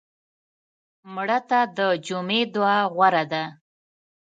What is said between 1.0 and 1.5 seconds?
مړه